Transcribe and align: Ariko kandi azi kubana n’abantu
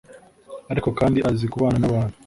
Ariko 0.71 0.87
kandi 0.99 1.17
azi 1.29 1.45
kubana 1.51 1.77
n’abantu 1.79 2.15